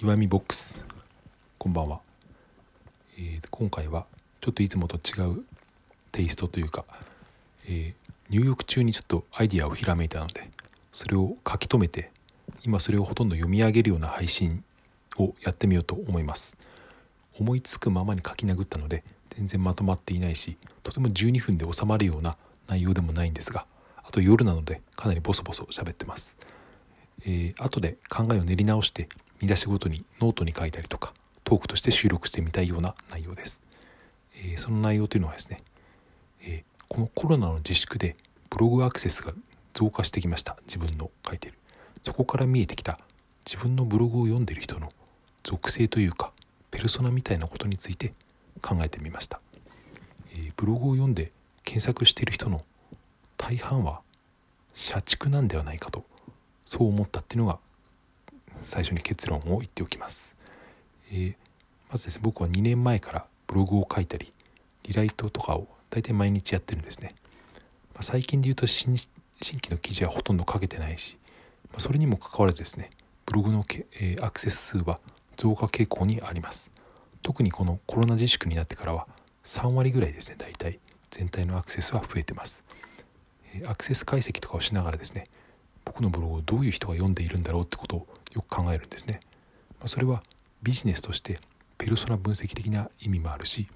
[0.00, 0.80] 岩見ボックス。
[1.58, 2.00] こんばんは、
[3.18, 4.06] えー今回は
[4.40, 5.44] ちょっといつもと違う
[6.10, 6.84] テイストというか、
[7.66, 10.48] えー入浴中にちょっとアイディアをひらめいたので
[10.90, 12.10] それを書き留めて
[12.64, 14.64] 今それをほとんど読み上げるような配信
[15.18, 16.56] をやってみようと思います。
[17.38, 19.04] 思いつくままに書き殴ったので
[19.36, 22.36] 全然まとまっていないしとても12分で収まるような
[22.68, 23.66] 内容でもないんですが
[24.02, 26.36] あと夜なのでかなりボソボソ喋ってます。
[27.24, 29.08] えー後で考えを練り直して
[29.42, 31.12] 見出しごとにノートに書いたりとか
[31.42, 33.60] トークとして収録してみたいような内容です、
[34.36, 35.58] えーその内容というのはですね、
[36.42, 38.16] えーこのコロナの自粛で
[38.50, 39.32] ブログアクセスが
[39.72, 40.58] 増加してきました。
[40.66, 41.54] 自分の書いてる。
[42.02, 42.98] そこから見えてきた
[43.46, 44.90] 自分のブログを読んでる人の
[45.42, 46.32] 属性というか
[46.70, 48.12] ペルソナみたいなことについて
[48.60, 49.40] 考えてみました、
[50.32, 51.32] えーブログを読んで
[51.64, 52.60] 検索している人の
[53.38, 54.00] 大半は
[54.74, 56.04] 社畜なんではないかと
[56.66, 57.58] そう思ったっていうのが
[58.62, 60.34] 最初に結論を言っておきます、
[61.10, 61.34] えー
[61.90, 64.32] まずですね僕は2年前からブログを書いたり
[64.84, 67.10] リライトとかを大体毎日やってるんですね、
[67.92, 71.18] まあ最近で言うと新規の記事はほとんど書けてないし、
[71.70, 72.88] まあそれにもかかわらずですね
[73.26, 75.00] ブログのけ、えーアクセス数は
[75.36, 76.70] 増加傾向にあります。
[77.22, 79.06] 特にこのコロナ自粛になってからは
[79.44, 80.78] 3割ぐらいですね大体。
[81.10, 82.64] 全体のアクセスは増えてます、
[83.66, 85.26] アクセス解析とかをしながらですね
[85.92, 89.20] 僕のブログをどういう人が読んでいるんだろうってことをよく考えるんですね、
[89.78, 90.22] まあ、それは
[90.62, 91.38] ビジネスとして
[91.76, 93.68] ペルソナ分析的な意味もあるし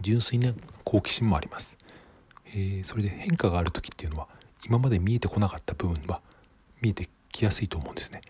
[0.00, 1.78] 純粋な好奇心もあります、
[2.46, 4.26] えーそれで変化がある時っていうのは
[4.64, 6.20] 今まで見えてこなかった部分は
[6.80, 8.20] 見えてきやすいと思うんですね。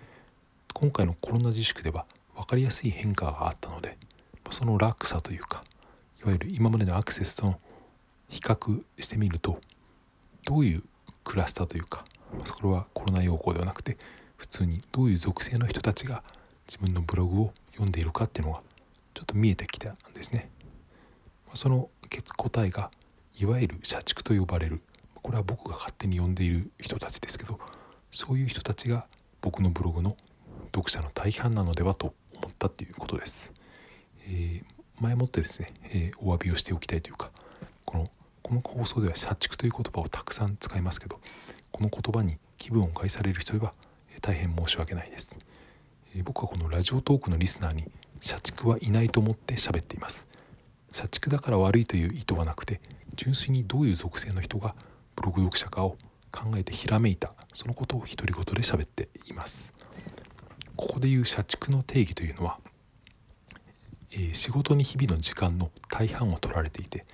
[0.74, 3.96] 今回のコロナ自粛では分かりやすい変化があったので
[4.50, 5.64] その落差というか
[6.22, 7.58] いわゆる今までのアクセスとの
[8.28, 9.58] 比較してみると
[10.44, 10.82] どういう
[11.24, 12.04] クラスターというか
[12.44, 13.96] それはコロナ用語ではなくて
[14.36, 16.22] 普通にどういう属性の人たちが
[16.66, 18.60] 自分のブログを読んでいるかっていうのが
[19.14, 20.48] ちょっと見えてきたんですね。
[21.54, 21.90] その
[22.36, 22.90] 答えが
[23.38, 24.80] いわゆる社畜と呼ばれる
[25.22, 27.58] これは僕が勝手に呼んでいる人たちですけど
[28.10, 29.06] そういう人たちが
[29.40, 30.16] 僕のブログの
[30.74, 33.52] 読者の大半なのではと思ったっていうことです。
[34.26, 37.30] えー前もってですね、えーお詫びをしておきたいというか
[37.84, 38.10] この
[38.42, 41.20] この放送では社畜という言葉をたくさん使いますけど
[41.82, 43.72] この言葉に気分を害される人は、
[44.14, 45.36] え大変申し訳ないです、
[46.14, 50.28] え僕はこのラジオトークのリスナーに社畜はいないと思って喋っています。
[50.92, 52.80] 社畜だから悪いという意図はなくて
[53.16, 54.76] 純粋にどういう属性の人が
[55.16, 55.96] ブログ読者かを
[56.30, 59.72] 考えてひらめいたそのことを独り言で喋っています。
[60.76, 62.58] ここでいう社畜の定義というのは、
[64.12, 67.04] えー仕事に日々の時間の大半を取られていて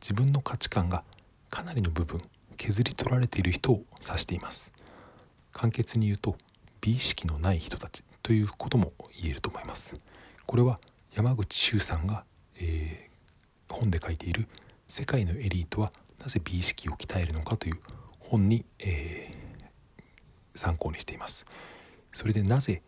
[0.00, 1.04] 自分の価値観が
[1.50, 2.22] かなりの部分
[2.56, 4.72] 削り取られている人を指しています。
[5.52, 6.36] 簡潔に言うと
[6.80, 10.00] 美意識のない人たちということも言えると思います。
[10.46, 10.80] これは
[11.14, 12.24] 山口周さんが、
[12.56, 13.06] えー
[13.68, 14.46] 本で書いている
[14.86, 17.80] 「世界のエリートはなぜ美意識を鍛えるのか」という
[18.20, 19.46] 本に、えー
[20.54, 21.44] 参考にしています。
[22.14, 22.82] それでなぜ、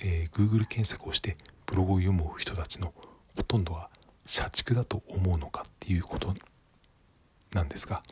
[0.00, 2.92] えー Google 検索をしてブログを読む人たちの
[3.36, 3.88] ほとんどは
[4.26, 6.34] 社畜だと思うのかっていうこと
[7.52, 8.02] なんですが、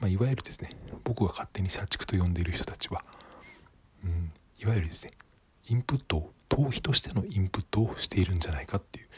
[0.00, 0.70] まあ、いわゆるですね
[1.04, 3.04] 僕が勝手に社畜と呼んでいる人たちは、
[4.04, 5.10] うん、いわゆるですね
[5.68, 9.08] インプットを逃避としてのインプットをしているんじゃないかっていう、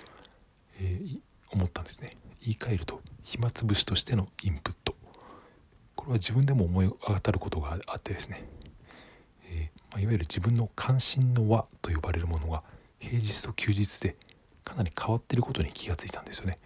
[0.81, 1.19] えー
[1.53, 2.11] 思ったんですね。
[2.41, 4.95] 言い換えると暇つぶしとしてのインプット。
[5.95, 8.45] これは自分でも思い当たることがあってですね、
[9.51, 12.63] えーまあ、いわゆる自分の関心の輪と呼ばれるものが
[12.99, 14.17] 平日と休日で
[14.65, 16.57] かなり変わってることに気がついたんですよね。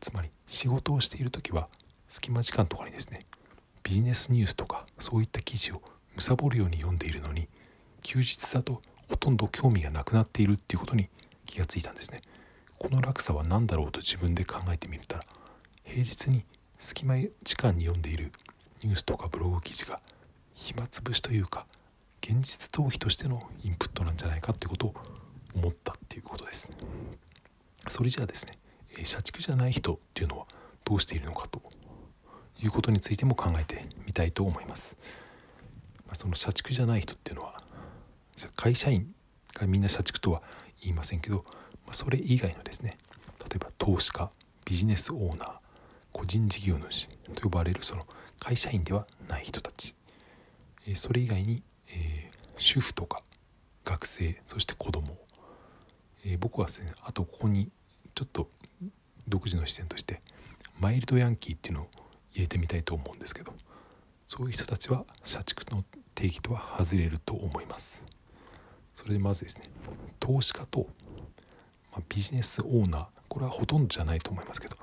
[0.00, 1.68] つまり仕事をしている時は
[2.08, 3.20] 隙間時間とかにですね
[3.82, 5.82] ビジネスニュースとかそういった記事を
[6.18, 7.48] 貪るように読んでいるのに
[8.02, 11.08] 休日だとほとんど興味がなくなっているっていうことに
[11.46, 12.20] 気がついたんですね。
[12.78, 15.24] この落差は何だろうと自分で考えてみたら
[15.84, 16.44] 平日に
[16.78, 18.30] 隙間時間に読んでいる
[18.84, 20.00] ニュースとかブログ記事が
[20.54, 21.66] 暇つぶしというか
[22.22, 24.94] 現実逃避としてのインプットなんじゃないかっていうことを
[25.54, 26.70] 思ったっていうことです。
[27.88, 28.58] それじゃあですね、
[29.04, 30.46] 社畜じゃない人っていうのは
[30.84, 31.62] どうしているのかと
[32.62, 34.96] いうことについても考えてみたいと思います、
[36.06, 37.54] まあ、その社畜じゃない人っていうのは
[38.56, 39.12] 会社員
[39.54, 40.42] がみんな社畜とは
[40.80, 41.44] 言いませんけど、
[41.86, 42.98] まあ、それ以外のですね
[43.40, 44.30] 例えば投資家
[44.64, 45.52] ビジネスオーナー
[46.12, 48.06] 個人事業主と呼ばれるその
[48.38, 49.94] 会社員ではない人たち、
[50.86, 53.22] えーそれ以外に、えー主婦とか
[53.84, 55.16] 学生そして子供、
[56.24, 57.70] えー僕はですねあとここに
[58.14, 58.50] ちょっと
[59.28, 60.20] 独自の視点として
[60.80, 61.86] マイルドヤンキーっていうのを
[62.32, 63.52] 入れてみたいと思うんですけど
[64.26, 65.84] そういう人たちは社畜の
[66.14, 68.04] 定義とは外れると思います。
[68.94, 69.62] それでまずですね
[70.18, 70.88] 投資家と、
[71.92, 74.76] まあ、ビジネスオーナーこれはほとんどじゃないと思いますけど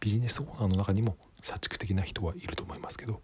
[0.00, 3.22] ビジネスオーナーの中にも社畜的な人はいると思いますけど、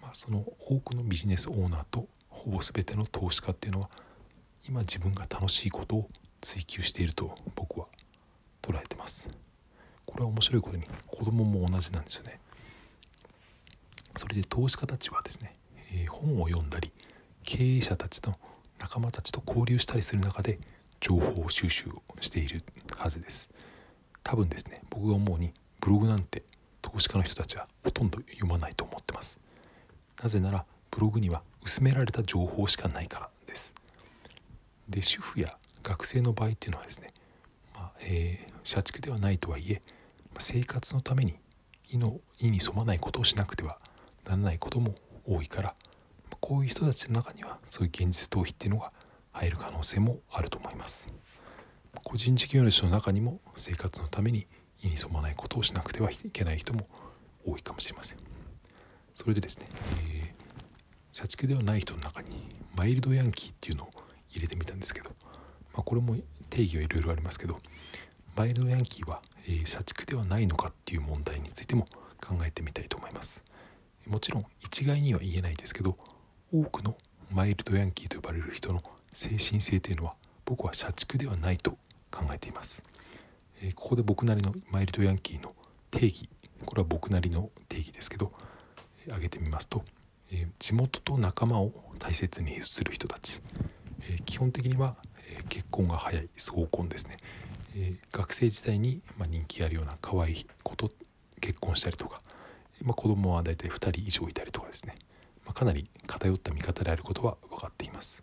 [0.00, 3.90] まあ、その多くのビジネスオーナーとほぼ全ての投資家っていうのは
[4.66, 6.08] 今自分が楽しいことを
[6.40, 7.86] 追求していると僕は
[8.62, 9.28] 捉えてます。
[10.06, 12.40] これは面白いことに子供も同じなんですよね。
[14.16, 15.56] それで投資家たちはですね、
[15.92, 16.92] えー、本を読んだり
[17.44, 18.38] 経営者たちの
[18.78, 20.58] 仲間たちと交流したりする中で
[21.00, 22.62] 情報収集をしている
[22.96, 23.50] はずです。
[24.22, 26.42] 多分ですね僕が思うにブログなんて
[26.82, 29.38] 投資家の人たちはほとんど読まないと思ってます。
[30.22, 33.72] なぜならブログには薄められた情報しかないからです。
[34.88, 37.08] で主婦や学生の場合っていうのはですね、
[37.74, 39.80] まあえー、社畜ではないとはいえ
[40.38, 41.36] 生活のために
[41.90, 43.78] 意の意に染まないことをしなくては
[44.30, 44.94] ならないことも
[45.26, 45.74] 多いから
[46.40, 48.92] こういう人たちの中にはそういう現実逃避っていうのが
[49.32, 51.12] 入る可能性もあると思います。
[52.04, 54.46] 個人事業主の中にも生活のために
[54.82, 56.86] 意に染まないことをしなくてはいけない人も
[57.44, 58.18] 多いかもしれません。
[59.14, 59.66] それでですね、
[60.12, 63.90] えー、社畜ではない人の中にマイルドヤンキーっていうのを
[64.30, 65.10] 入れてみたんですけど、
[65.74, 66.16] まあ、これも
[66.48, 67.58] 定義はいろいろありますけど
[68.36, 71.84] マイルドヤンキーは、えー、社畜ではないのかっていう問題についても
[72.20, 73.44] 考えてみたいと思います。
[74.10, 75.96] もちろん一概には言えないですけど
[76.52, 76.96] 多くの
[77.30, 78.80] マイルドヤンキーと呼ばれる人の
[79.12, 80.14] 精神性というのは
[80.44, 81.78] 僕は社畜ではないと
[82.10, 82.82] 考えています、
[83.62, 85.54] えー、ここで僕なりのマイルドヤンキーの
[85.92, 86.28] 定義。
[86.66, 88.32] これは僕なりの定義ですけど、
[89.04, 89.82] えー、挙げてみますと、
[90.32, 93.40] えー、地元と仲間を大切にする人たち、
[94.02, 94.96] え基本的には、
[95.28, 97.16] え結婚が早い早婚ですね、
[97.76, 100.90] え学生時代に、ま、人気あるような可愛い子と
[101.40, 102.22] 結婚したりとか、
[102.82, 104.94] まあ、子供は大体2人以上いたりとかですね、
[105.44, 108.22] まあ、かなり偏った見方であることは分かっています、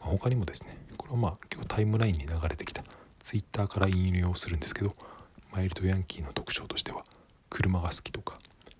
[0.00, 2.82] まあ、他にもですねこれはまあ今日タイムラインに流れてきた
[3.22, 4.92] ツイッターから引用するんですけど
[5.52, 7.04] マイルドヤンキーの特徴としては
[7.48, 8.38] 車が好きとか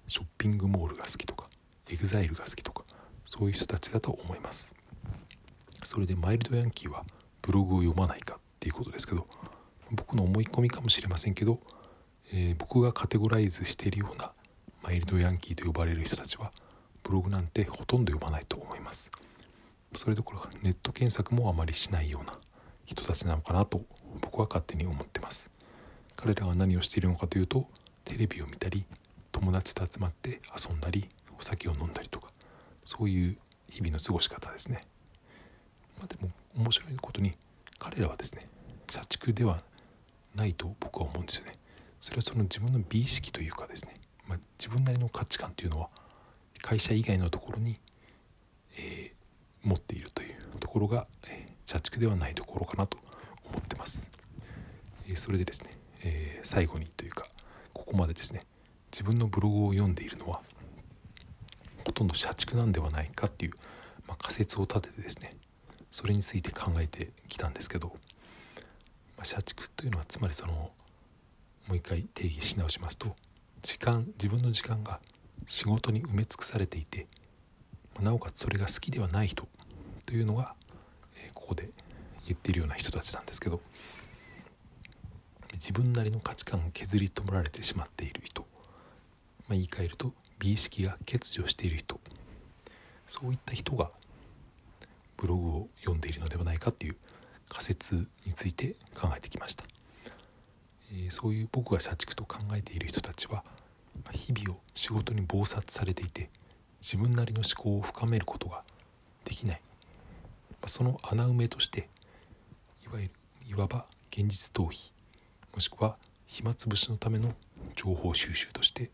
[0.08, 1.46] ショッピングモールが好きとか
[1.88, 2.82] エグザイルが好きとか
[3.26, 4.72] そういう人たちだと思います。
[5.82, 7.04] それでマイルドヤンキーは
[7.42, 9.26] ブログを読まないかっていうことですけど
[9.90, 11.60] 僕の思い込みかもしれませんけど、
[12.32, 14.32] えー、僕がカテゴライズしているような
[14.84, 16.52] マイルドヤンキーと呼ばれる人たちは
[17.02, 19.10] ブログなんてほとんど読まないと思います。
[19.96, 22.38] それどころかネット検索もあまりしないような
[22.84, 23.82] 人たちなのかなと
[24.20, 25.50] 僕は勝手に思ってます。
[26.16, 27.66] 彼らは何をしているのかというと
[28.04, 28.84] テレビを見たり
[29.32, 31.08] 友達と集まって遊んだり
[31.38, 32.28] お酒を飲んだりとか
[32.84, 33.38] そういう
[33.70, 34.78] 日々の過ごし方ですね、
[35.98, 37.32] まあ、でも面白いことに
[37.78, 38.42] 彼らはですね
[38.90, 39.58] 社畜では
[40.34, 41.52] ないと僕は思うんですよね。
[42.00, 43.94] それはその自分の美意識というかですね、
[44.28, 45.88] まあ、自分なりの価値観というのは
[46.62, 47.78] 会社以外のところに、
[48.78, 52.98] えー、持っているというところが、えー、社畜ではないところかなと
[53.44, 54.02] 思ってます、
[55.08, 55.70] えー、それでですね、
[56.02, 57.26] え最後にというか
[57.72, 58.40] ここまでですね
[58.92, 60.40] 自分のブログを読んでいるのは
[61.84, 63.52] ほとんど社畜なんではないかっていう、
[64.06, 65.30] まあ、仮説を立ててですね
[65.90, 67.88] それについて考えてきたんですけど、
[69.16, 70.70] まあ、社畜というのはつまりそのも
[71.70, 73.14] う一回定義し直しますと
[73.64, 75.00] 時間自分の時間が
[75.46, 77.06] 仕事に埋め尽くされていて
[78.02, 79.48] なおかつそれが好きではない人
[80.04, 80.54] というのが、
[81.16, 81.70] えここで
[82.26, 83.62] 言っているような人たちなんですけど
[85.54, 88.46] 自分なりの価値観を削り取られてしまっている人、ま
[89.50, 91.98] あ、言い換えると美意識が欠如している人
[93.08, 93.90] そういった人が
[95.16, 96.96] ブログを読んでいるのではないかっていう
[97.48, 99.64] 仮説について考えてきました、
[101.06, 103.44] え、そういう僕が社畜と考えている人たちは
[104.12, 106.30] 日々を仕事に忙殺されていて
[106.80, 108.62] 自分なりの思考を深めることが
[109.24, 109.60] できない。
[110.66, 111.88] その穴埋めとして
[112.84, 113.10] いわゆる
[113.46, 114.92] いわば現実逃避
[115.52, 115.96] もしくは
[116.26, 117.34] 暇つぶしのための
[117.76, 118.90] 情報収集として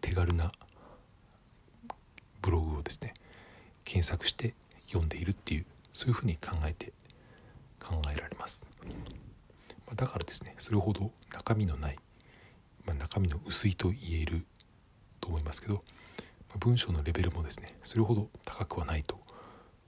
[0.00, 0.52] 手軽な
[2.42, 3.14] ブログをですね
[3.84, 4.54] 検索して
[4.86, 6.92] 読んでいるっていうそういうふうに考えて
[7.80, 8.64] 考えられます、
[9.94, 11.96] だからですねそれほど中身のない、
[12.84, 14.44] まあ、中身の薄いと言える
[15.20, 15.80] と思いますけど、ま
[16.56, 19.18] あ、文章のレベルもですねそれほど高くはないと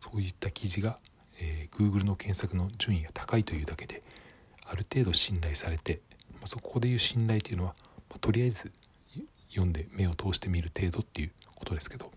[0.01, 0.99] そういった記事が、
[1.41, 4.03] えー、Google の検索の順位が高いというだけで
[4.65, 6.01] ある程度信頼されて、
[6.33, 7.75] まあ、そこでいう信頼というのは、
[8.11, 8.73] ま、とりあえず
[9.51, 12.11] 読んで目を通してみる程度っていうことですけど、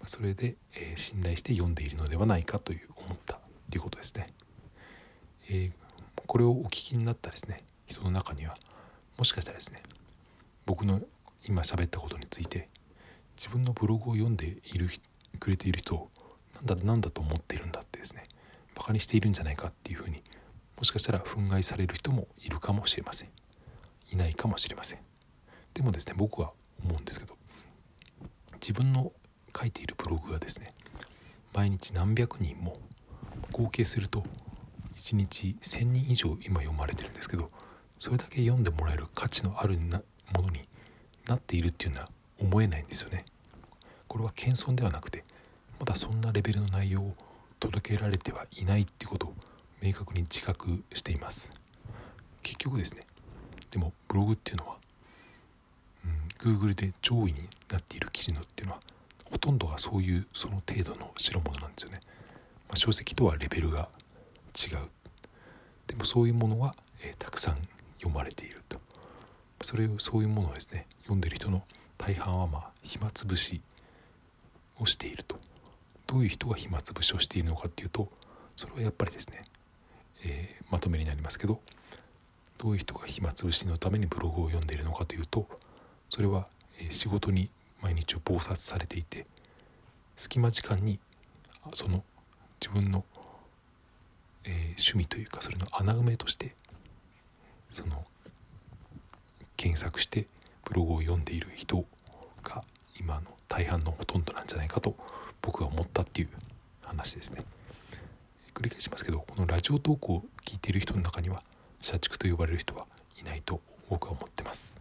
[0.00, 4.26] ま、それで、えー、信頼して読んでいるのではないかという思ったということですね。
[5.48, 5.85] えー、
[6.26, 7.58] これをお聞きになったですね。
[7.86, 8.56] 人の中には。
[9.16, 9.82] もしかしたらですね。
[10.66, 11.00] 僕の
[11.44, 12.66] 今喋ったことについて
[13.36, 14.90] 自分のブログを読んでいる
[15.38, 16.10] くれている人を
[16.54, 18.24] なんだなんだと思っているんだってですね。
[18.74, 20.22] バカにしているんじゃないかっていうふうに
[20.76, 23.30] もしかしたら憤慨される人もいるかもしれません。
[24.10, 24.98] いないかもしれません。
[25.74, 26.52] でもですね僕は
[26.84, 27.36] 思うんですけど
[28.54, 29.12] 自分の
[29.58, 30.74] 書いているブログがですね
[31.54, 32.78] 毎日何百人も
[33.52, 34.24] 合計すると
[34.96, 37.50] 1日1,000人以上今読まれてるんですけど
[37.98, 40.02] それだけ読んでもらえる価値のあるな
[40.34, 40.68] ものに
[41.26, 43.24] なっているっていうのは思えないんですよね。
[44.08, 45.24] これは謙遜ではなくて
[45.78, 47.12] まだそんなレベルの内容を
[47.60, 49.34] 届けられてはいないっていうことを
[49.82, 51.50] 明確に自覚しています
[52.42, 53.00] 結局ですね
[53.70, 54.76] でもブログっていうのは、
[56.04, 58.80] うん、Google で上位になっている記事のっていうのは
[59.24, 62.00] ほとんどがそういうその程度の代物なんですよね、
[62.68, 63.88] まあ、書籍とはレベルが
[64.56, 64.88] 違う。
[65.86, 67.56] でもそういうものは、えー、たくさん
[67.98, 68.80] 読まれていると。
[69.62, 71.62] それをそういうものをですね読んでる人の
[71.98, 73.62] 大半はまあ暇つぶし
[74.78, 75.36] をしていると。
[76.06, 78.08] どういう人が暇つぶしをしているのかっていうと
[78.54, 79.42] それはやっぱりですね、
[80.24, 81.60] えー、まとめになりますけど
[82.58, 85.46] どういう人が暇つぶしのためにブログを読んでいるのかというと
[86.08, 86.46] それは、
[86.78, 87.50] え仕事に
[87.82, 89.26] 毎日を忙殺されていて
[90.16, 91.00] 隙間時間に
[91.74, 92.04] その
[92.60, 93.04] 自分の、
[94.78, 96.54] 趣味というかそれの穴埋めとして
[97.70, 98.04] その
[99.56, 100.26] 検索して
[100.64, 101.84] ブログを読んでいる人
[102.42, 102.62] が
[102.98, 104.94] 今の大半のほとんどなんじゃないかと
[105.40, 106.28] 僕が思ったっていう
[106.82, 107.42] 話ですね。
[108.54, 111.42] 繰り返しますけどこのラジオ投稿を聞いている人の中には
[111.80, 112.86] 社畜と呼ばれる人は
[113.20, 114.74] いないと僕は思ってます、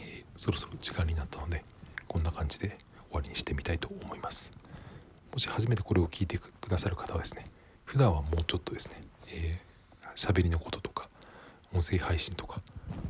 [0.00, 1.62] えー、そろそろ時間になったので
[2.08, 2.78] こんな感じで
[3.10, 4.52] 終わりにしてみたいと思います。
[5.32, 7.44] もし初めてこれを聞いてくださる方はですね
[7.90, 8.94] 普段はもうちょっとですね
[9.26, 11.08] えー、喋りのこととか
[11.74, 12.60] 音声配信とか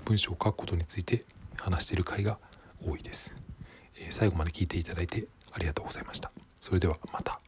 [0.07, 1.23] 文章を書くことについて
[1.57, 2.39] 話している回が
[2.83, 3.35] 多いです、
[3.97, 6.31] えー、最後まで聞いていただいてありがとうございました。
[6.61, 7.40] それではまた。